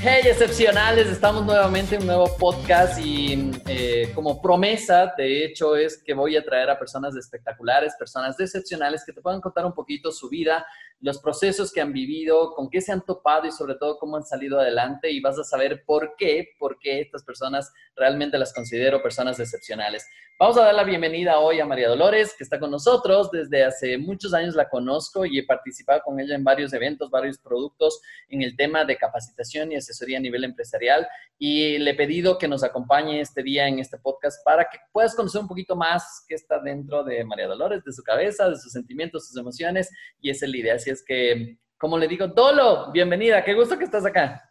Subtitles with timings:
[0.00, 6.00] Hey excepcionales, estamos nuevamente en un nuevo podcast y eh, como promesa, de hecho, es
[6.00, 10.12] que voy a traer a personas espectaculares, personas excepcionales que te puedan contar un poquito
[10.12, 10.64] su vida,
[11.00, 14.24] los procesos que han vivido, con qué se han topado y sobre todo cómo han
[14.24, 19.02] salido adelante y vas a saber por qué, por qué estas personas realmente las considero
[19.02, 20.06] personas excepcionales.
[20.40, 23.28] Vamos a dar la bienvenida hoy a María Dolores, que está con nosotros.
[23.32, 27.38] Desde hace muchos años la conozco y he participado con ella en varios eventos, varios
[27.38, 31.08] productos en el tema de capacitación y asesoría a nivel empresarial.
[31.40, 35.16] Y le he pedido que nos acompañe este día en este podcast para que puedas
[35.16, 38.70] conocer un poquito más qué está dentro de María Dolores, de su cabeza, de sus
[38.70, 39.90] sentimientos, sus emociones.
[40.20, 40.78] Y es la idea.
[40.88, 43.44] Así es que, como le digo, Dolo, bienvenida.
[43.44, 44.42] Qué gusto que estás acá.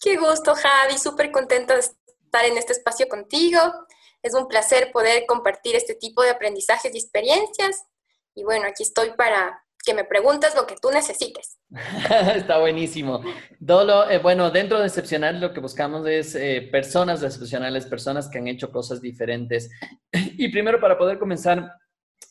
[0.00, 0.96] Qué gusto, Javi.
[0.96, 3.60] Súper contenta de estar en este espacio contigo.
[4.22, 7.84] Es un placer poder compartir este tipo de aprendizajes y experiencias.
[8.34, 11.58] Y bueno, aquí estoy para que me preguntes lo que tú necesites.
[12.34, 13.22] Está buenísimo.
[13.58, 18.38] Dolo, eh, bueno, dentro de Excepcional lo que buscamos es eh, personas excepcionales, personas que
[18.38, 19.70] han hecho cosas diferentes.
[20.38, 21.70] Y primero, para poder comenzar,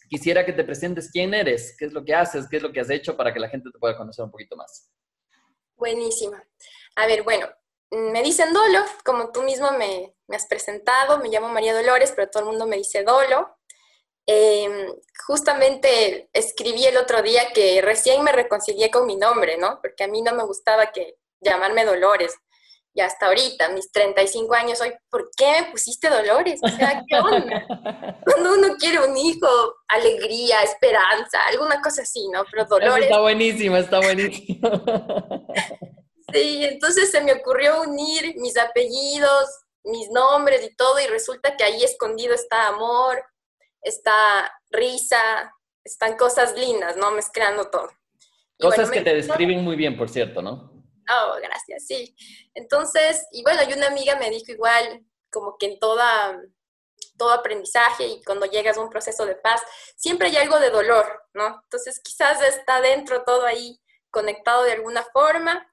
[0.09, 2.79] quisiera que te presentes quién eres, qué es lo que haces, qué es lo que
[2.79, 4.89] has hecho para que la gente te pueda conocer un poquito más.
[5.75, 6.43] Buenísima.
[6.95, 7.47] A ver, bueno,
[7.91, 12.43] me dicen Dolo, como tú mismo me, has presentado, me llamo María Dolores, pero todo
[12.43, 13.55] el mundo me dice Dolo.
[14.25, 14.93] Em,
[15.25, 19.79] justamente escribí el otro día que recién me reconcilié con mi nombre, ¿no?
[19.81, 22.35] Porque a mí no me gustaba que llamarme Dolores.
[22.93, 26.59] Y hasta ahorita, mis 35 años, hoy, ¿por qué me pusiste Dolores?
[26.63, 27.65] O sea, ¿qué onda?
[28.25, 29.47] Cuando uno quiere un hijo,
[29.87, 32.43] alegría, esperanza, alguna cosa así, ¿no?
[32.51, 33.05] Pero Dolores...
[33.05, 34.59] está buenísimo, está buenísimo.
[36.31, 39.49] Sí, entonces se me ocurrió unir mis apellidos,
[39.83, 43.23] mis nombres y todo, y resulta que ahí escondido está amor,
[43.81, 47.11] está risa, están cosas lindas, ¿no?
[47.11, 47.89] Mezclando todo.
[48.59, 50.78] Cosas que te describen muy bien, por cierto, ¿no?
[51.09, 52.15] Oh, gracias, sí.
[52.53, 56.39] Entonces, y bueno, y una amiga me dijo igual, como que en toda,
[57.17, 59.61] todo aprendizaje y cuando llegas a un proceso de paz,
[59.95, 61.61] siempre hay algo de dolor, ¿no?
[61.63, 63.79] Entonces, quizás está dentro todo ahí
[64.11, 65.67] conectado de alguna forma.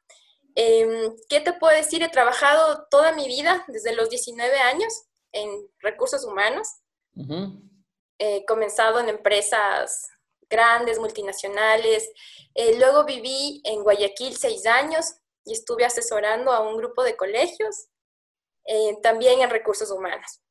[0.55, 2.03] Em, ¿Qué te puedo decir?
[2.03, 6.69] He trabajado toda mi vida, desde los 19 años, en recursos humanos.
[8.19, 10.09] He comenzado en empresas
[10.49, 12.09] grandes, multinacionales.
[12.55, 17.89] Eh, luego viví en Guayaquil seis años y estuve asesorando a un grupo de colegios,
[18.67, 20.43] eh, también en recursos humanos.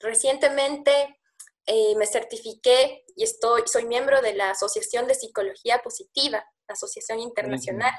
[0.00, 1.20] Recientemente
[1.66, 7.20] eh, me certifiqué y estoy, soy miembro de la Asociación de Psicología Positiva, la Asociación
[7.20, 7.92] Internacional.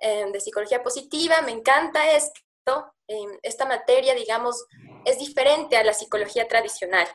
[0.00, 4.64] Em, de psicología positiva, me encanta esto, em, esta materia, digamos,
[5.04, 7.06] es diferente a la psicología tradicional.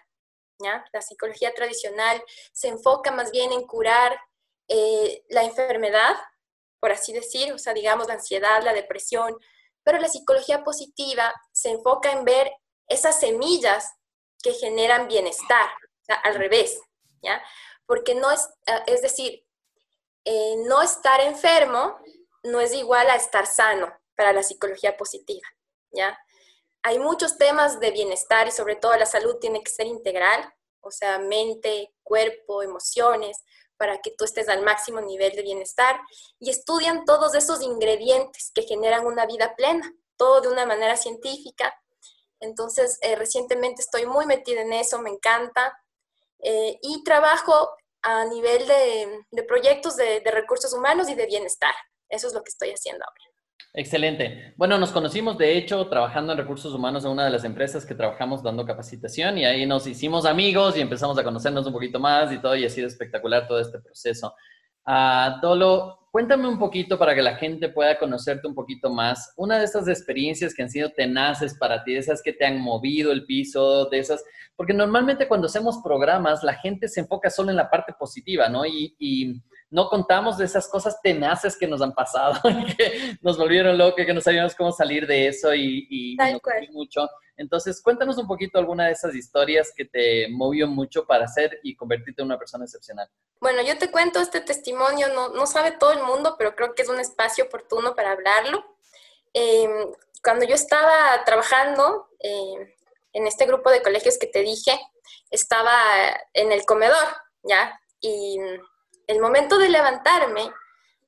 [0.59, 0.83] ¿ya?
[0.91, 2.21] La psicología tradicional
[2.51, 4.19] se enfoca más bien en curar
[4.67, 6.15] eh, la enfermedad,
[6.83, 9.38] por así decir, o sea, digamos, la ansiedad, la depresión,
[9.83, 12.51] pero la psicología positiva se enfoca en ver
[12.89, 13.89] esas semillas
[14.44, 15.69] que generan bienestar,
[16.23, 16.77] al revés,
[17.21, 17.41] ¿ya?
[17.85, 19.45] Porque no es, eh, es decir,
[20.25, 21.97] eh, no estar enfermo
[22.44, 25.47] no es igual a estar sano para la psicología positiva,
[25.89, 26.19] ¿ya?
[26.81, 30.91] Hay muchos temas de bienestar y sobre todo la salud tiene que ser integral, o
[30.91, 33.41] sea, mente, cuerpo, emociones,
[33.78, 36.00] para que tú estés al máximo nivel de bienestar
[36.39, 41.73] y estudian todos esos ingredientes que generan una vida plena, todo de una manera científica.
[42.39, 45.78] Entonces, eh, recientemente estoy muy metida en eso, me encanta.
[46.39, 47.69] Eh, y trabajo
[48.01, 51.73] a nivel de, proyectos de recursos humanos y de bienestar.
[52.09, 53.32] Eso es lo que estoy haciendo ahora.
[53.75, 54.53] Excelente.
[54.55, 57.95] Bueno, nos conocimos de hecho trabajando en recursos humanos en una de las empresas que
[57.95, 62.31] trabajamos dando capacitación y ahí nos hicimos amigos y empezamos a conocernos un poquito más
[62.31, 64.35] y todo y ha sido espectacular todo este proceso.
[64.85, 69.33] Uh, Dolo, cuéntame un poquito para que la gente pueda conocerte un poquito más.
[69.38, 72.61] Una de esas experiencias que han sido tenaces para ti, de esas que te han
[72.61, 74.23] movido el piso, de esas,
[74.56, 78.67] porque normalmente cuando hacemos programas la gente se enfoca solo en la parte positiva, ¿no?
[78.67, 79.41] y
[79.73, 82.39] no contamos de esas cosas tenaces que nos han pasado,
[82.77, 86.17] que nos volvieron locos, que no sabíamos cómo salir de eso y, y
[86.71, 87.09] mucho.
[87.37, 91.75] Entonces, cuéntanos un poquito alguna de esas historias que te movió mucho para ser y
[91.75, 93.09] convertirte en una persona excepcional.
[93.41, 96.83] Bueno, yo te cuento este testimonio, no, no sabe todo el mundo, pero creo que
[96.83, 98.63] es un espacio oportuno para hablarlo.
[99.33, 99.91] Em,
[100.23, 102.71] cuando yo estaba trabajando em,
[103.13, 104.79] en este grupo de colegios que te dije,
[105.31, 105.73] estaba
[106.33, 107.07] en el comedor,
[107.41, 107.79] ¿ya?
[107.99, 108.37] Y
[109.07, 110.51] el momento de levantarme,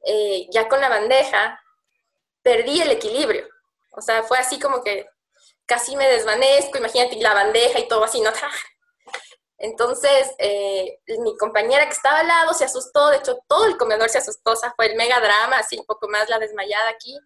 [0.06, 1.62] eh, ya con la bandeja,
[2.42, 3.47] perdí el equilibrio.
[3.92, 5.09] O sea, fue así como que
[5.65, 8.31] casi me desvanezco, imagínate la bandeja y todo así, ¿no?
[9.57, 14.09] Entonces, eh, mi compañera que estaba al lado se asustó, de hecho todo el comedor
[14.09, 17.18] se asustó, o sea, fue el mega drama, así un poco más la desmayada aquí.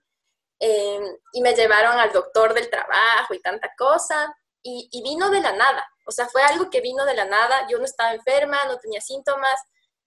[0.59, 5.39] Em, y me llevaron al doctor del trabajo y tanta cosa, y, y, vino de
[5.39, 8.65] la nada, o sea, fue algo que vino de la nada, yo no estaba enferma,
[8.65, 9.57] no tenía síntomas,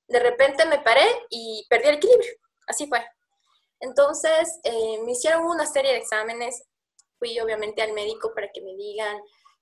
[0.09, 2.33] de repente me paré y perdí el equilibrio,
[2.67, 3.05] así fue.
[3.81, 6.63] Entonces, eh, me hicieron una serie de exámenes,
[7.19, 9.21] fui obviamente al médico para que me digan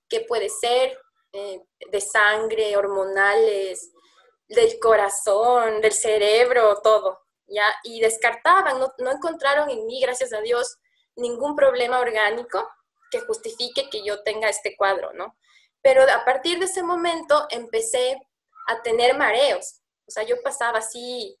[0.09, 0.97] qué puede ser,
[1.33, 1.61] eh,
[1.91, 3.91] de sangre, hormonales,
[4.47, 7.65] del corazón, del cerebro, todo, ¿ya?
[7.83, 10.77] Y descartaban, no, no encontraron en mí, gracias a Dios,
[11.15, 12.67] ningún problema orgánico
[13.09, 15.37] que justifique que yo tenga este cuadro, ¿no?
[15.81, 18.17] Pero a partir de ese momento empecé
[18.67, 19.80] a tener mareos.
[20.11, 21.39] O sea, yo pasaba así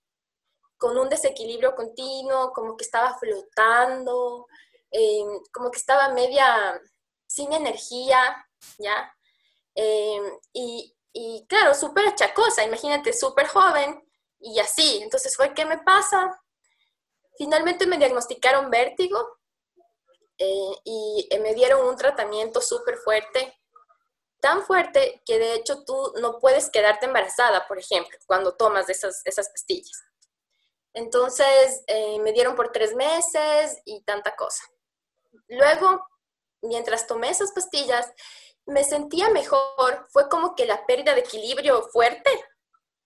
[0.77, 4.47] con un desequilibrio continuo, como que estaba flotando,
[4.91, 6.81] eh, como que estaba media
[7.27, 8.47] sin energía,
[8.79, 9.13] ¿ya?
[10.53, 14.01] Y, y, claro, súper achacosa, imagínate, súper joven
[14.39, 15.01] y así.
[15.03, 16.41] Entonces fue, ¿qué me pasa?
[17.37, 19.37] Finalmente me diagnosticaron vértigo
[20.37, 23.60] eh, y me dieron un tratamiento súper fuerte,
[24.41, 29.21] tan fuerte que de hecho tú no puedes quedarte embarazada, por ejemplo, cuando tomas esas,
[29.25, 30.03] esas pastillas.
[30.93, 31.83] Entonces
[32.21, 34.63] me dieron por tres meses y tanta cosa.
[35.47, 36.05] Luego,
[36.61, 38.11] mientras tomé esas pastillas,
[38.65, 40.07] me sentía mejor.
[40.09, 42.29] Fue como que la pérdida de equilibrio fuerte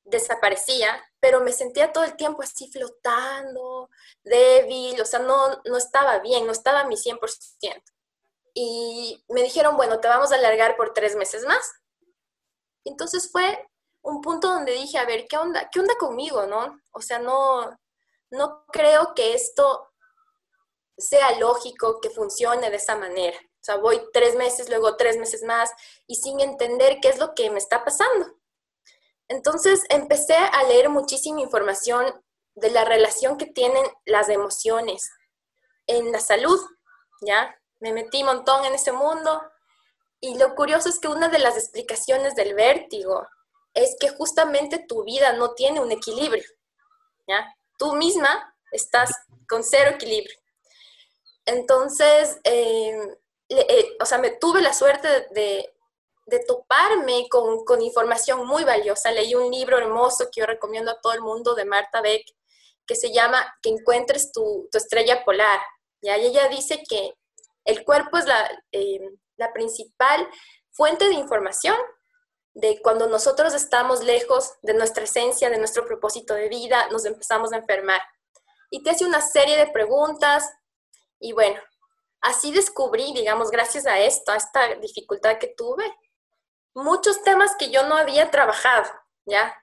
[0.03, 3.89] desaparecía, pero me sentía todo el tiempo así flotando,
[4.23, 7.81] débil, o sea, no, no estaba bien, no estaba a mi 100%.
[8.55, 11.73] Y me dijeron, bueno, te vamos a alargar por tres meses más.
[12.85, 13.69] Entonces fue
[14.01, 15.69] un punto donde dije, a ver, ¿qué onda?
[15.71, 16.79] ¿Qué onda conmigo, no?
[16.91, 17.77] O sea, no,
[18.31, 19.91] no creo que esto
[20.97, 23.37] sea lógico que funcione de esa manera.
[23.37, 25.71] O sea, voy tres meses, luego tres meses más
[26.07, 28.37] y sin entender qué es lo que me está pasando.
[29.27, 32.23] Entonces empecé a leer muchísima información
[32.53, 35.09] de la relación que tienen las emociones
[35.87, 36.59] en la salud,
[37.21, 37.59] ¿ya?
[37.85, 39.43] Me metí un montón en ese mundo
[40.19, 43.27] y lo curioso es que una de las explicaciones del vértigo
[43.75, 46.43] es que justamente tu vida no tiene un equilibrio,
[47.27, 47.55] ¿ya?
[47.77, 49.11] Tú misma estás
[49.47, 50.35] con cero equilibrio.
[51.45, 55.71] Entonces, eh, eh, o sea, me tuve la suerte de,
[56.47, 59.11] toparme con, información muy valiosa.
[59.11, 62.25] Leí un libro hermoso que yo recomiendo a todo el mundo de Marta Beck,
[62.87, 65.59] que se llama Que encuentres tu, estrella polar.
[66.01, 67.13] Y ella dice que
[67.65, 70.27] el cuerpo es la, eh, la principal
[70.71, 71.75] fuente de información
[72.53, 77.51] de cuando nosotros estamos lejos de nuestra esencia, de nuestro propósito de vida, nos empezamos
[77.51, 78.01] a enfermar.
[78.69, 80.49] Y te hace una serie de preguntas
[81.19, 81.59] y bueno,
[82.21, 85.85] así descubrí, digamos, gracias a esto, a esta dificultad que tuve,
[86.73, 88.89] muchos temas que yo no había trabajado,
[89.25, 89.53] ¿ya?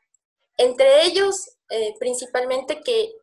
[0.57, 3.15] Entre ellos, eh, principalmente que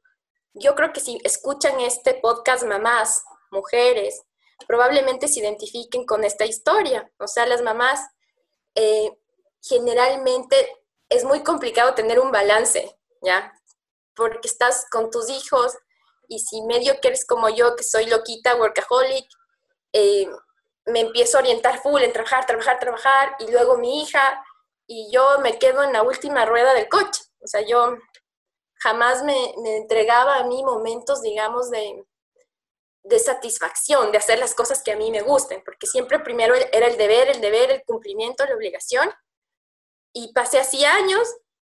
[0.53, 4.23] yo creo que si escuchan este podcast mamás, mujeres,
[4.67, 7.09] probablemente se identifiquen con esta historia.
[7.17, 7.99] O sea, las mamás
[8.75, 9.11] eh,
[9.61, 10.55] generalmente
[11.09, 13.53] es muy complicado tener un balance, ¿ya?
[14.15, 15.75] Porque estás con tus hijos,
[16.27, 19.27] y si medio que eres como yo, que soy loquita, workaholic,
[19.93, 20.29] eh,
[20.85, 24.43] me empiezo a orientar full en trabajar, trabajar, trabajar, y luego mi hija,
[24.87, 27.23] y yo me quedo en la última rueda del coche.
[27.41, 27.97] O sea, yo
[28.75, 32.05] jamás me, entregaba a mí momentos, digamos, de,
[33.03, 36.87] de satisfacción, de hacer las cosas que a mí me gusten, porque siempre primero era
[36.87, 39.09] el deber, el deber, el cumplimiento, la obligación,
[40.13, 41.27] y pasé así años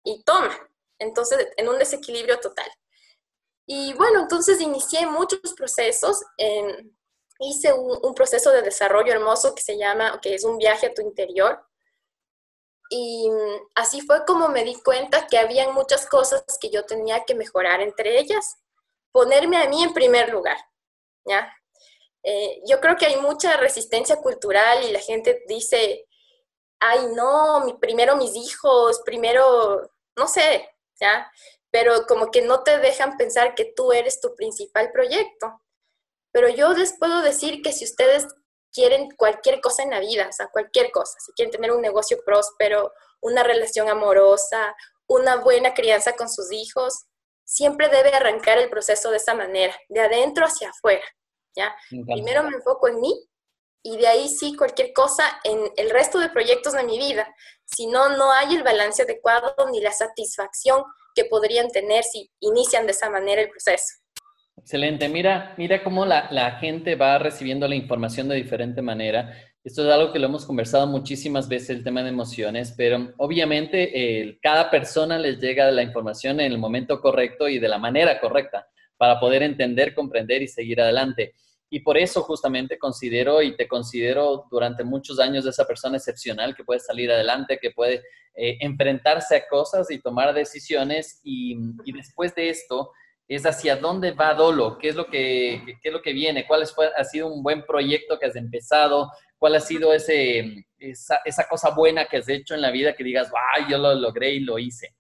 [0.04, 0.56] y toma,
[1.00, 2.70] entonces en un desequilibrio total.
[3.68, 6.24] Y bueno, entonces inicié muchos procesos.
[7.40, 11.02] hice un, proceso de desarrollo hermoso que se llama, que es un viaje a tu
[11.02, 11.66] interior.
[12.90, 13.30] Y
[13.74, 17.82] así fue como me di cuenta que habían muchas cosas que yo tenía que mejorar,
[17.82, 18.58] entre ellas,
[19.12, 20.58] ponerme a mí en primer lugar,
[21.26, 21.52] ¿ya?
[22.24, 26.08] Eh, yo creo que hay mucha resistencia cultural y la gente dice,
[26.80, 31.32] ay, no, mi, primero mis hijos, primero, no sé, ¿ya?
[31.76, 35.62] pero como que no te dejan pensar que tú eres tu principal proyecto.
[36.32, 38.28] Pero yo les puedo decir que si ustedes
[38.72, 41.20] quieren cualquier cosa en la vida, o sea, cualquier cosa.
[41.20, 44.74] Si quieren tener un negocio próspero, una relación amorosa,
[45.06, 47.08] una buena crianza con sus hijos,
[47.46, 51.06] siempre debe arrancar el proceso de esa manera, de adentro hacia afuera,
[51.56, 51.74] ¿ya?
[51.90, 53.14] Primero me enfoco en mí
[53.84, 57.34] y de ahí sí cualquier cosa en el resto de proyectos de mi vida.
[57.66, 60.84] Si no, no hay el balance adecuado ni la satisfacción
[61.14, 63.96] que podrían tener si inician de esa manera el proceso.
[64.58, 65.08] Excelente.
[65.08, 69.34] Mira, mira cómo la, la, gente va recibiendo la información de diferente manera.
[69.66, 74.38] Esto es algo que lo hemos conversado muchísimas veces, el tema de emociones, pero obviamente
[74.40, 78.68] cada persona les llega la información en el momento correcto y de la manera correcta
[78.96, 81.34] para poder entender, comprender y seguir adelante.
[81.68, 86.64] Y por eso justamente considero y te considero durante muchos años esa persona excepcional que
[86.64, 88.04] puede salir adelante, que puede
[88.36, 92.92] eh, enfrentarse a cosas y tomar decisiones y, y después de esto
[93.28, 96.62] es hacia dónde va Dolo, qué es lo que, qué es lo que viene, cuál
[96.62, 101.48] es, ha sido un buen proyecto que has empezado, cuál ha sido ese, esa, esa,
[101.48, 104.40] cosa buena que has hecho en la vida que digas, ¡ay, yo lo logré y
[104.40, 104.96] lo hice!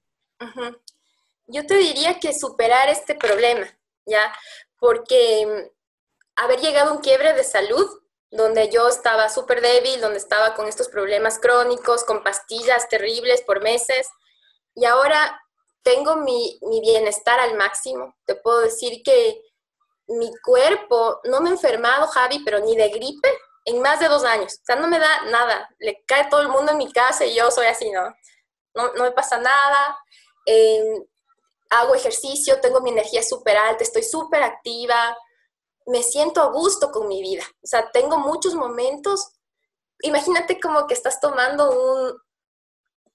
[1.47, 3.67] Yo te diría que superar este problema,
[4.05, 4.33] ¿ya?
[4.79, 5.75] Porque mm,
[6.35, 7.87] haber llegado a un quiebre de salud,
[8.31, 13.61] donde yo estaba súper débil, donde estaba con estos problemas crónicos, con pastillas terribles por
[13.61, 14.07] meses,
[14.73, 15.41] y ahora
[15.83, 18.15] tengo mi, bienestar al máximo.
[18.25, 19.41] Te puedo decir que
[20.07, 23.29] mi cuerpo, no me he enfermado, Javi, pero ni de gripe
[23.65, 24.53] en más de dos años.
[24.61, 25.69] O sea, no me da nada.
[25.79, 28.15] Le cae todo el mundo en mi casa y yo soy así, ¿no?
[28.73, 29.97] No, me pasa nada.
[30.45, 31.03] Em,
[31.69, 35.17] hago ejercicio, tengo mi energía súper alta, estoy súper activa.
[35.87, 37.43] Me siento a gusto con mi vida.
[37.63, 39.31] O sea, tengo muchos momentos.
[40.01, 42.21] Imagínate como que estás tomando un,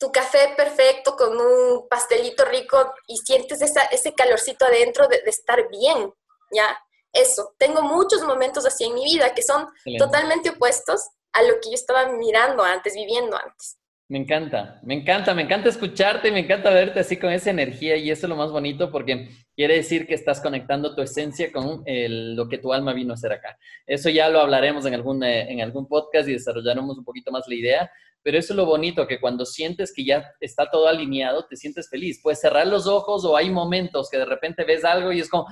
[0.01, 6.13] tu café perfecto con un pastelito rico y sientes ese calorcito adentro de, estar bien,
[6.51, 6.77] ¿ya?
[7.13, 9.67] Eso, tengo muchos momentos así en mi vida que son
[9.99, 11.01] totalmente opuestos
[11.33, 13.77] a lo que yo estaba mirando antes, viviendo antes.
[14.09, 18.11] Me encanta, me encanta, me encanta escucharte, me encanta verte así con esa energía y
[18.11, 22.49] eso es lo más bonito porque quiere decir que estás conectando tu esencia con lo
[22.49, 23.57] que tu alma vino a hacer acá.
[23.87, 27.45] Eso ya lo hablaremos en algún, eh, en algún podcast y desarrollaremos un poquito más
[27.47, 27.91] la idea,
[28.21, 31.89] pero eso es lo bonito, que cuando sientes que ya está todo alineado, te sientes
[31.89, 32.21] feliz.
[32.21, 35.47] Puedes cerrar los ojos o hay momentos que de repente ves algo y es como,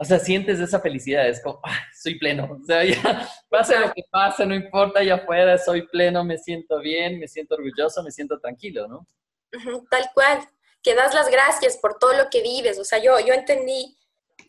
[0.00, 2.58] o sea, sientes esa felicidad, es como, ah, soy pleno.
[2.58, 6.80] O sea, ya pase lo que pase, no importa, allá afuera soy pleno, me siento
[6.80, 9.06] bien, me siento orgulloso, me siento tranquilo, ¿no?
[9.90, 10.40] Tal cual,
[10.82, 12.78] que das las gracias por todo lo que vives.
[12.78, 13.94] O sea, yo, yo entendí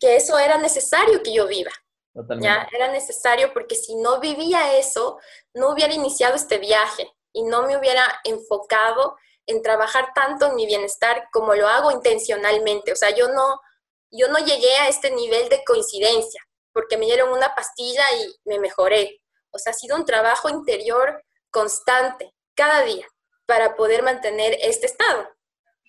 [0.00, 1.70] que eso era necesario que yo viva.
[2.14, 2.46] Totalmente.
[2.46, 5.18] Ya, era necesario porque si no vivía eso,
[5.52, 9.16] no hubiera iniciado este viaje y no me hubiera enfocado
[9.46, 12.92] en trabajar tanto en mi bienestar como lo hago intencionalmente.
[12.92, 13.60] O sea, yo no,
[14.12, 16.40] yo no llegué a este nivel de coincidencia
[16.72, 19.20] porque me dieron una pastilla y me mejoré.
[19.50, 23.06] O sea, ha sido un trabajo interior constante, cada día,
[23.46, 25.28] para poder mantener este estado.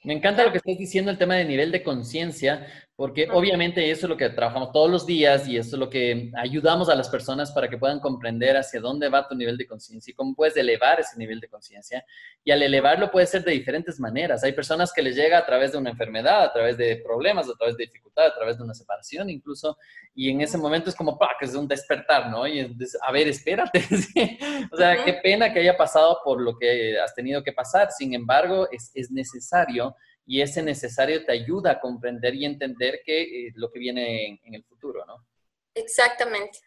[0.03, 4.05] Me encanta lo que estás diciendo, el tema de nivel de conciencia, porque obviamente eso
[4.05, 7.09] es lo que trabajamos todos los días y eso es lo que ayudamos a las
[7.09, 10.55] personas para que puedan comprender hacia dónde va tu nivel de conciencia y cómo puedes
[10.57, 12.05] elevar ese nivel de conciencia.
[12.43, 14.43] Y al elevarlo puede ser de diferentes maneras.
[14.43, 17.55] Hay personas que les llega a través de una enfermedad, a través de problemas, a
[17.55, 19.75] través de dificultad, a través de una separación incluso.
[20.13, 22.45] Y en ese momento es como, que es un despertar, ¿no?
[22.45, 23.79] Y es, a ver, espérate.
[24.71, 27.91] o sea, qué pena que haya pasado por lo que has tenido que pasar.
[27.91, 33.47] Sin embargo, es, es necesario y ese necesario te ayuda a comprender y entender que,
[33.47, 35.25] eh, lo que viene en, el futuro, ¿no?
[35.73, 36.59] Exactamente.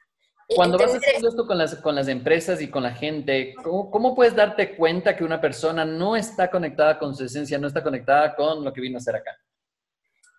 [0.55, 4.15] Cuando vas haciendo esto con las, con las empresas y con la gente, ¿cómo, ¿cómo,
[4.15, 8.37] puedes darte cuenta que una persona no está conectada con su esencia, no está conectada
[8.37, 9.37] con lo que vino a hacer acá?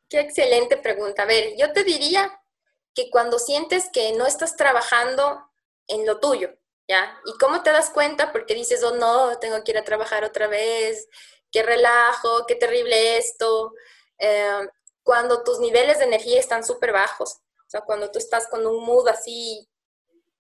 [0.10, 1.24] Qué excelente pregunta.
[1.24, 2.32] A ver, yo te diría
[2.94, 5.52] que cuando sientes que no estás trabajando
[5.88, 6.58] en lo tuyo,
[6.88, 7.20] ¿ya?
[7.26, 8.32] ¿Y cómo te das cuenta?
[8.32, 11.10] Porque dices, oh no, tengo que ir a trabajar otra vez,
[11.52, 13.74] qué relajo, qué terrible esto,
[14.18, 14.68] eh,
[15.04, 18.84] cuando tus niveles de energía están súper bajos, o sea, cuando tú estás con un
[18.86, 19.70] mood así,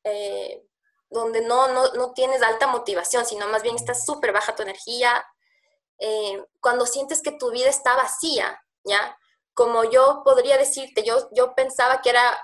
[0.04, 0.64] eh,
[1.10, 5.26] donde no, no, tienes alta motivación, sino más bien está súper baja tu energía,
[6.00, 9.18] eh, cuando sientes que tu vida está vacía, ¿ya?
[9.54, 12.38] Como yo podría decirte, yo, yo pensaba que era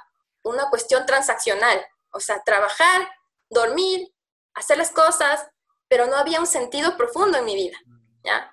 [0.44, 3.10] una cuestión transaccional, o sea, trabajar,
[3.50, 4.14] dormir,
[4.54, 5.46] hacer las cosas,
[5.88, 7.78] pero no había un sentido profundo en mi vida.
[8.24, 8.52] ¿Ya?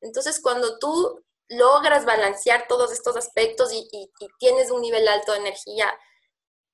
[0.00, 5.92] Entonces, cuando tú logras balancear todos estos aspectos y, tienes un nivel alto de energía,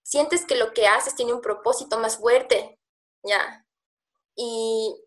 [0.02, 2.78] sientes que lo que haces tiene un propósito más fuerte,
[3.22, 3.66] ¿ya?
[4.34, 5.04] Y,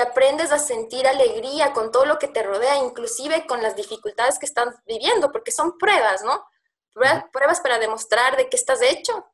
[0.00, 4.46] aprendes a sentir alegría con todo lo que te rodea, inclusive con las dificultades que
[4.46, 6.44] estás viviendo, porque son pruebas, ¿no?
[6.92, 9.26] Pruebas, para demostrar de qué estás hecho.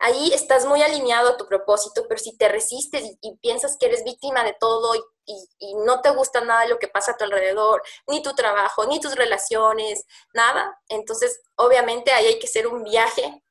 [0.00, 4.04] ahí estás muy alineado a tu propósito, pero si te resistes y, piensas que eres
[4.04, 7.82] víctima de todo y, y, no te gusta nada lo que pasa a tu alrededor,
[8.06, 13.42] ni tu trabajo, ni tus relaciones, nada, entonces obviamente ahí hay que hacer un viaje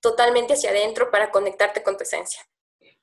[0.00, 2.42] totalmente hacia adentro para conectarte con tu esencia.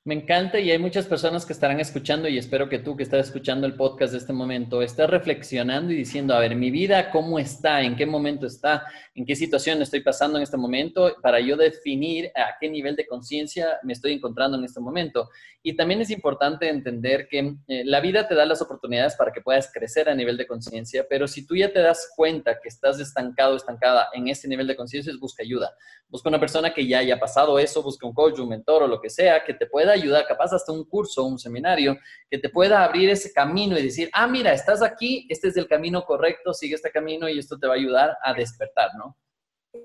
[0.08, 3.26] Me encanta y hay muchas personas que estarán escuchando y espero que tú que estás
[3.26, 7.38] escuchando el podcast de este momento estés reflexionando y diciendo, a ver, mi vida, ¿cómo
[7.38, 7.82] está?
[7.82, 8.86] ¿En qué momento está?
[9.14, 11.14] ¿En qué situación estoy pasando en este momento?
[11.20, 15.28] Para yo definir a qué nivel de conciencia me estoy encontrando en este momento.
[15.62, 19.42] Y también es importante entender que eh, la vida te da las oportunidades para que
[19.42, 22.98] puedas crecer a nivel de conciencia, pero si tú ya te das cuenta que estás
[22.98, 25.74] estancado, estancada en ese nivel de conciencia, busca ayuda.
[26.08, 28.98] Busca una persona que ya haya pasado eso, busca un coach, un mentor o lo
[29.02, 31.96] que sea, que te pueda ayudar, capaz hasta un curso, un seminario,
[32.30, 35.68] que te pueda abrir ese camino y decir, ah, mira, estás aquí, este es el
[35.68, 39.16] camino correcto, sigue este camino y esto te va a ayudar a despertar, ¿no?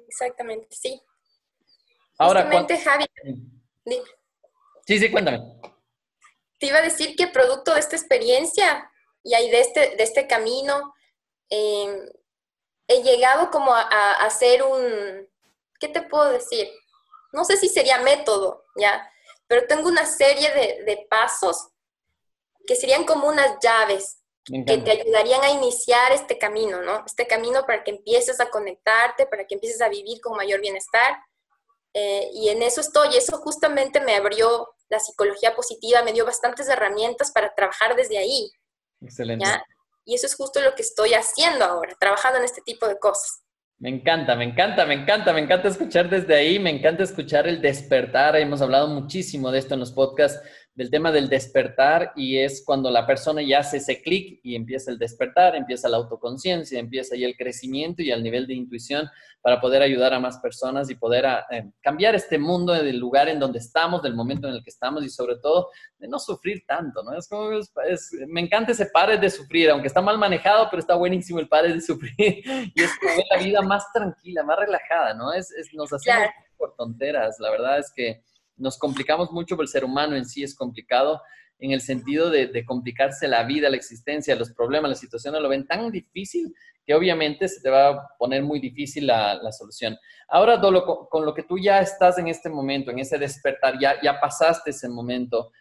[0.07, 1.01] Exactamente, sí.
[2.17, 3.05] Ahora, Javi,
[4.85, 5.39] Sí, sí, cuéntame.
[6.59, 8.89] Te iba a decir que producto de esta experiencia
[9.23, 10.93] y ahí de este, de este camino,
[11.49, 12.09] em,
[12.87, 15.27] he llegado como a, hacer un,
[15.79, 16.67] ¿qué te puedo decir?
[17.31, 19.09] No sé si sería método, ¿ya?
[19.53, 20.49] Pero tengo una serie
[20.83, 21.67] de, pasos
[22.65, 27.03] que serían como unas llaves que te ayudarían a iniciar este camino, ¿no?
[27.05, 31.19] Este camino para que empieces a conectarte, para que empieces a vivir con mayor bienestar.
[31.93, 33.15] Eh, y en eso estoy.
[33.15, 38.51] Eso justamente me abrió la psicología positiva, me dio bastantes herramientas para trabajar desde ahí.
[39.01, 39.45] Excelente.
[40.03, 43.42] Y eso es justo lo que estoy haciendo ahora, trabajando en este tipo de cosas.
[43.79, 47.61] Me encanta, me encanta, me encanta, me encanta escuchar desde ahí, me encanta escuchar el
[47.61, 48.35] despertar.
[48.37, 50.41] Hemos hablado muchísimo de esto en los podcasts
[50.75, 54.89] del tema del despertar y es cuando la persona ya hace ese clic y empieza
[54.89, 59.07] el despertar, empieza la autoconciencia, empieza ahí el crecimiento y el nivel de intuición
[59.43, 63.27] para poder ayudar a más personas y poder ah, eh, cambiar este mundo del lugar
[63.27, 66.63] en donde estamos, del momento en el que estamos y sobre todo de no sufrir
[66.65, 67.15] tanto, ¿no?
[67.15, 67.49] Es como,
[68.27, 71.73] me encanta ese padre de sufrir, aunque está mal manejado, pero está buenísimo el padre
[71.73, 72.15] de sufrir
[72.73, 75.33] y es como la vida más tranquila, más relajada, ¿no?
[75.33, 78.23] Es, nos hacemos por tonteras, la verdad es que
[78.57, 81.21] nos complicamos mucho, pero el ser humano en sí es complicado
[81.59, 85.65] en el sentido de, complicarse la vida, la existencia, los problemas, la situación, lo ven
[85.65, 86.53] tan difícil
[86.85, 89.97] que obviamente se te va a poner muy difícil la, solución.
[90.27, 93.95] Ahora, Dolo, con, lo que tú ya estás en este momento, en ese despertar, ya,
[94.01, 95.51] ya pasaste ese momento,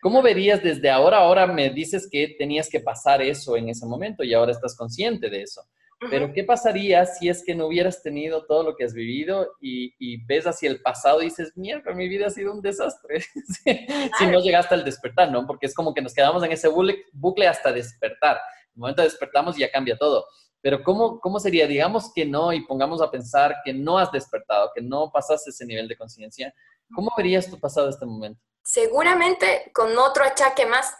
[0.00, 1.18] ¿cómo verías desde ahora?
[1.18, 5.28] Ahora me dices que tenías que pasar eso en ese momento y ahora estás consciente
[5.28, 5.62] de eso.
[6.08, 10.24] Pero ¿qué pasaría si es que no hubieras tenido todo lo que has vivido y,
[10.24, 13.20] ves hacia el pasado y dices, mierda, mi vida ha sido un desastre?
[14.18, 15.46] si no llegaste al despertar, ¿no?
[15.46, 18.36] Porque es como que nos quedamos en ese bucle, hasta despertar.
[18.36, 20.24] En el momento de despertamos ya cambia todo.
[20.62, 21.66] Pero ¿cómo, ¿cómo sería?
[21.66, 25.66] Digamos que no y pongamos a pensar que no has despertado, que no pasaste ese
[25.66, 26.54] nivel de conciencia.
[26.94, 28.40] ¿Cómo verías tu pasado este momento?
[28.62, 30.94] Seguramente con otro achaque más.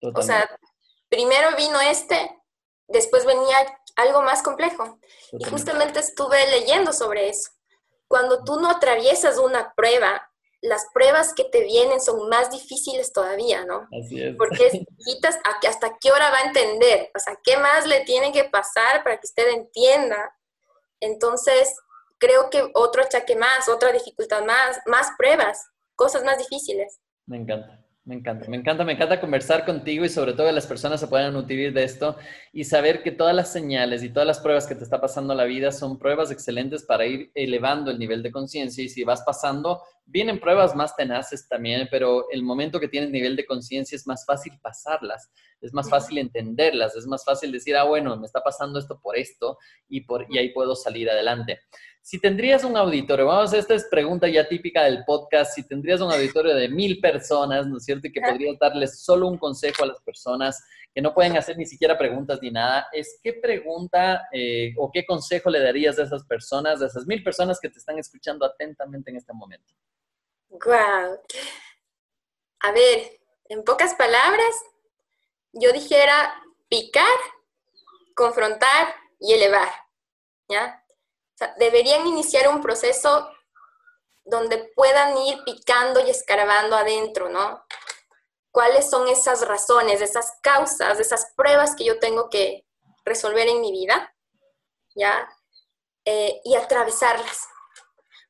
[0.00, 0.48] O sea,
[1.08, 2.30] primero vino este,
[2.88, 3.56] después venía
[3.98, 4.98] algo más complejo.
[5.32, 7.50] Y justamente estuve leyendo sobre eso.
[8.06, 10.30] Cuando tú no atraviesas una prueba,
[10.62, 13.86] las pruebas que te vienen son más difíciles todavía, ¿no?
[14.00, 14.36] Así es.
[14.36, 14.70] Porque
[15.04, 19.02] quitas hasta qué hora va a entender, o sea, qué más le tiene que pasar
[19.02, 20.34] para que usted entienda.
[21.00, 21.76] Entonces,
[22.18, 27.00] creo que otro achaque más, otra dificultad más, más pruebas, cosas más difíciles.
[27.26, 27.84] Me encanta.
[28.08, 31.08] Me encanta, me encanta, me encanta conversar contigo y sobre todo que las personas se
[31.08, 32.16] puedan nutrir de esto
[32.54, 35.44] y saber que todas las señales y todas las pruebas que te está pasando la
[35.44, 39.82] vida son pruebas excelentes para ir elevando el nivel de conciencia y si vas pasando,
[40.06, 44.24] vienen pruebas más tenaces también, pero el momento que tienes nivel de conciencia es más
[44.24, 48.78] fácil pasarlas, es más fácil entenderlas, es más fácil decir, ah, bueno, me está pasando
[48.78, 51.60] esto por esto y, por, y ahí puedo salir adelante.
[52.08, 56.10] Si tendrías un auditorio, vamos, esta es pregunta ya típica del podcast, si tendrías un
[56.10, 58.06] auditorio de mil personas, ¿no es cierto?
[58.06, 60.58] Y que podrías darles solo un consejo a las personas
[60.94, 65.04] que no pueden hacer ni siquiera preguntas ni nada, es qué pregunta eh, o qué
[65.04, 69.10] consejo le darías a esas personas, a esas mil personas que te están escuchando atentamente
[69.10, 69.74] en este momento.
[70.48, 71.20] Wow.
[72.60, 74.54] A ver, en pocas palabras,
[75.52, 77.18] yo dijera picar,
[78.14, 79.68] confrontar y elevar,
[80.48, 80.82] ¿ya?
[81.58, 83.30] Deberían iniciar un proceso
[84.24, 87.64] donde puedan ir picando y escarbando adentro, ¿no?
[88.50, 92.66] ¿Cuáles son esas razones, esas causas, esas pruebas que yo tengo que
[93.04, 94.14] resolver en mi vida?
[94.94, 95.28] ¿Ya?
[96.04, 97.46] Eh, y atravesarlas.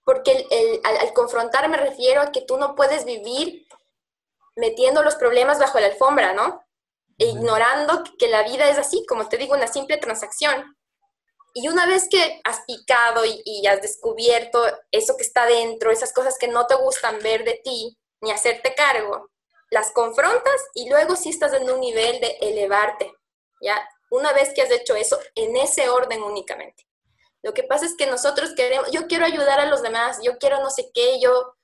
[0.05, 0.49] Porque
[0.85, 3.67] al, confrontar me refiero a que tú no puedes vivir
[4.57, 6.65] metiendo los problemas bajo la alfombra, ¿no?
[7.19, 10.78] E ignorando que la vida es así, como te digo, una simple transacción.
[11.55, 16.37] Y una vez que has picado y, has descubierto eso que está dentro, esas cosas
[16.39, 19.31] que no te gustan ver de ti, ni hacerte cargo,
[19.71, 23.13] las confrontas y luego sí estás en un nivel de elevarte,
[23.61, 23.77] ¿ya?
[24.11, 26.87] Una vez que has hecho eso, en ese orden únicamente.
[27.43, 30.61] Lo que pasa es que nosotros queremos, yo quiero ayudar a los demás, yo quiero
[30.61, 31.55] no sé qué, yo,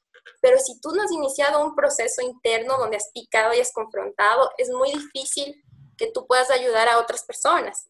[0.41, 4.51] pero si tú no has iniciado un proceso interno donde has picado y has confrontado,
[4.59, 5.63] es muy difícil
[5.97, 7.89] que tú puedas ayudar a otras personas,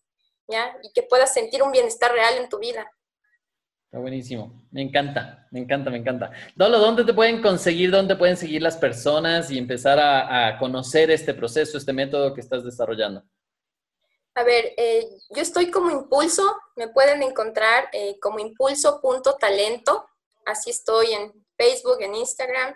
[0.49, 0.77] ¿ya?
[0.83, 2.91] Y que puedas sentir un bienestar real en tu vida.
[3.95, 4.67] Está buenísimo.
[4.73, 6.33] Me encanta, me encanta, me encanta.
[6.57, 11.33] Dolo, ¿dónde te pueden conseguir, dónde pueden seguir las personas y empezar a, conocer este
[11.33, 13.23] proceso, este método que estás desarrollando?
[14.35, 20.09] A ver, eh, yo estoy como Impulso, me pueden encontrar eh, como impulso.talento,
[20.45, 22.75] así estoy en Facebook, en Instagram,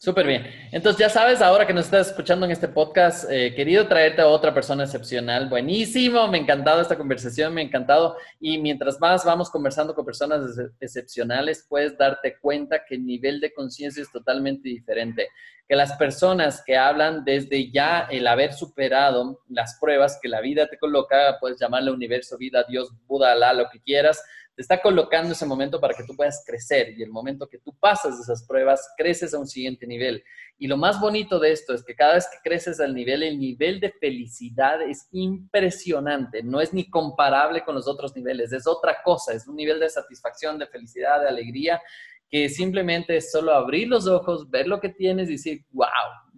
[0.01, 0.47] Súper bien.
[0.71, 4.27] Entonces, ya sabes, ahora que nos estás escuchando en este podcast, eh, querido traerte a
[4.27, 5.49] otra persona excepcional.
[5.49, 8.15] Buenísimo, me ha encantado esta conversación, me ha encantado.
[8.39, 13.53] Y mientras más vamos conversando con personas excepcionales, puedes darte cuenta que el nivel de
[13.53, 15.27] conciencia es totalmente diferente.
[15.67, 20.67] Que las personas que hablan desde ya el haber superado las pruebas que la vida
[20.67, 24.23] te coloca, puedes llamarle universo, vida, Dios, Buda, Alá, lo que quieras,
[24.60, 27.74] te está colocando ese momento para que tú puedas crecer y el momento que tú
[27.80, 30.22] pasas esas pruebas, creces a un siguiente nivel.
[30.58, 33.39] Y lo más bonito de esto es que cada vez que creces al nivel, el
[33.39, 38.98] nivel de felicidad es impresionante, no es ni comparable con los otros niveles, es otra
[39.02, 41.82] cosa, es un nivel de satisfacción, de felicidad, de alegría,
[42.30, 45.88] que simplemente es solo abrir los ojos, ver lo que tienes y decir, wow,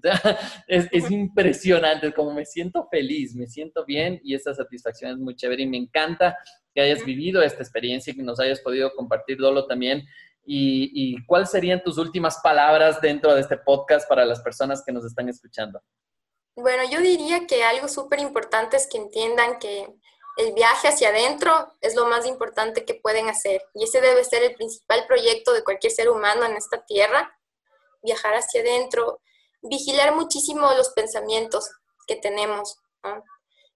[0.67, 5.35] es, es, impresionante, como me siento feliz, me siento bien y esa satisfacción es muy
[5.35, 6.37] chévere y me encanta
[6.73, 10.05] que hayas vivido esta experiencia y que nos hayas podido compartir, Dolo, también.
[10.43, 14.91] Y, y cuáles serían tus últimas palabras dentro de este podcast para las personas que
[14.91, 15.81] nos están escuchando?
[16.55, 19.87] Bueno, yo diría que algo súper importante es que entiendan que
[20.37, 24.43] el viaje hacia adentro es lo más importante que pueden hacer y ese debe ser
[24.43, 27.37] el principal proyecto de cualquier ser humano en esta tierra,
[28.01, 29.21] viajar hacia adentro,
[29.61, 31.69] vigilar muchísimo los pensamientos
[32.07, 32.77] que tenemos.
[33.03, 33.23] ¿no?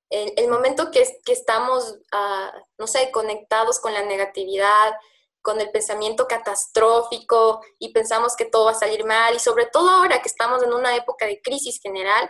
[0.10, 4.93] el, momento que, estamos, ah, no sé, conectados con la negatividad,
[5.41, 9.89] con el pensamiento catastrófico y pensamos que todo va a salir mal y sobre todo
[9.89, 12.30] ahora que estamos en una época de crisis general,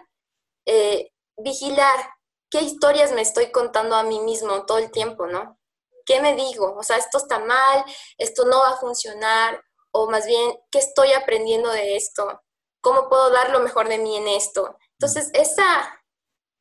[0.65, 2.09] eh, vigilar
[2.49, 5.57] qué historias me estoy contando a mí mismo todo el tiempo, ¿no?
[6.05, 6.75] ¿Qué me digo?
[6.77, 7.83] O sea, esto está mal,
[8.17, 12.41] esto no va a funcionar, o más bien, ¿qué estoy aprendiendo de esto?
[12.85, 14.77] ¿Cómo puedo dar lo mejor de mí en esto?
[14.91, 16.03] Entonces, esa,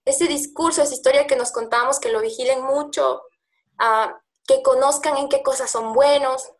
[0.06, 3.24] ese discurso, esa historia que nos contamos, que lo vigilen mucho,
[3.78, 6.50] ah, que conozcan en qué cosas son buenos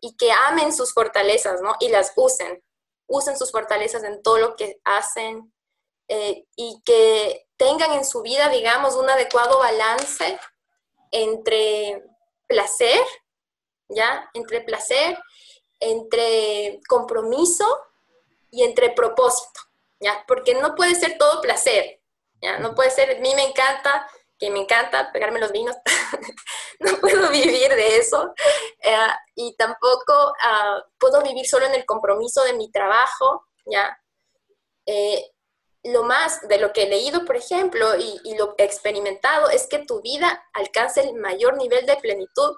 [0.00, 1.76] y que amen sus fortalezas, ¿no?
[1.78, 2.60] Y las usen,
[3.06, 5.54] usen sus fortalezas en todo lo que hacen
[6.08, 10.40] eh, y que tengan en su vida, digamos, un adecuado balance
[11.12, 12.02] entre
[12.48, 13.06] placer,
[13.90, 14.28] ¿ya?
[14.34, 15.16] Entre placer,
[15.78, 17.64] entre compromiso
[18.54, 19.60] y entre propósito,
[20.00, 20.24] ¿ya?
[20.28, 22.00] Porque no puede ser todo placer,
[22.60, 25.76] no puede ser, a mí me encanta, que me encanta pegarme los vinos,
[26.80, 28.32] no puedo vivir de eso
[28.80, 28.96] eh,
[29.34, 33.98] y tampoco ah, puedo vivir solo en el compromiso de mi trabajo, ¿ya?
[34.86, 35.30] Eh,
[35.84, 39.80] lo más de lo que he leído, por ejemplo, y, y, lo experimentado, es que
[39.80, 42.56] tu vida alcance el mayor nivel de plenitud,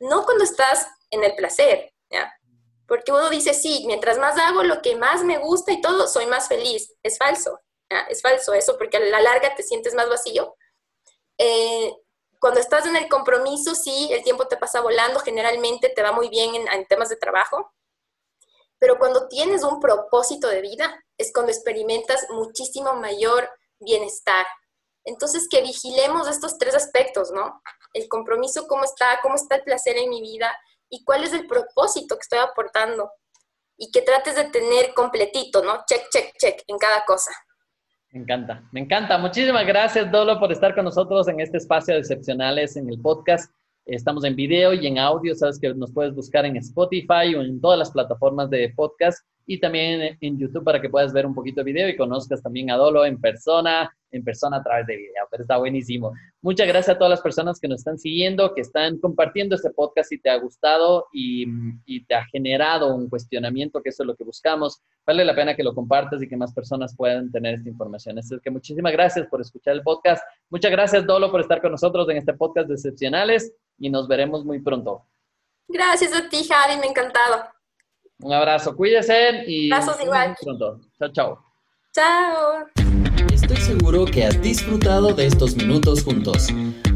[0.00, 2.32] no cuando estás en el placer, ¿ya?
[2.92, 6.26] Porque uno dice, sí, mientras más hago lo que más me gusta y todo, soy
[6.26, 6.92] más feliz.
[7.02, 7.58] Es falso.
[8.10, 10.54] Es falso eso, porque a la larga te sientes más vacío.
[11.38, 11.90] Eh,
[12.38, 16.28] cuando estás en el compromiso, sí, el tiempo te pasa volando, generalmente te va muy
[16.28, 17.72] bien en, temas de trabajo,
[18.78, 23.48] pero cuando tienes un propósito de vida, es cuando experimentas muchísimo mayor
[23.80, 24.44] bienestar.
[25.06, 27.62] Entonces, que vigilemos estos tres aspectos, ¿no?
[27.94, 30.54] El compromiso, cómo está, cómo está el placer en mi vida
[30.92, 33.10] y cuál es el propósito que estoy aportando.
[33.78, 35.80] Y que trates de tener completito, ¿no?
[35.88, 37.32] Check, check, check en cada cosa.
[38.10, 39.16] Me encanta, me encanta.
[39.16, 43.50] Muchísimas gracias, Dolo, por estar con nosotros en este espacio de excepcionales en el podcast.
[43.86, 47.60] Estamos en video y en audio, sabes que nos puedes buscar en Spotify o en
[47.60, 51.62] todas las plataformas de podcast y también en YouTube para que puedas ver un poquito
[51.62, 55.26] de video y conozcas también a Dolo en persona, en persona a través de video,
[55.30, 56.12] pero está buenísimo.
[56.40, 60.10] Muchas gracias a todas las personas que nos están siguiendo, que están compartiendo este podcast
[60.10, 61.46] si te ha gustado y,
[61.86, 64.80] y, te ha generado un cuestionamiento, que eso es lo que buscamos.
[65.06, 68.18] Vale la pena que lo compartas y que más personas puedan tener esta información.
[68.18, 70.22] Así que muchísimas gracias por escuchar el podcast.
[70.50, 74.44] Muchas gracias, Dolo, por estar con nosotros en este podcast de Excepcionales y nos veremos
[74.44, 75.06] muy pronto.
[75.68, 77.44] Gracias a ti, Javi, me ha encantado.
[78.20, 80.36] Un abrazo, cuídense y Abrazos igual.
[80.40, 80.80] pronto.
[80.98, 81.44] Chao, chao.
[81.92, 82.81] Chao.
[83.52, 86.46] Estoy seguro que has disfrutado de estos minutos juntos.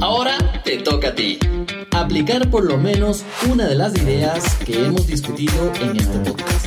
[0.01, 1.39] Ahora te toca a ti.
[1.93, 6.67] Aplicar por lo menos una de las ideas que hemos discutido en este podcast.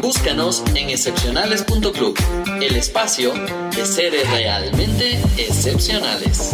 [0.00, 2.18] Búscanos en excepcionales.club,
[2.62, 3.34] el espacio
[3.76, 6.52] de seres realmente excepcionales.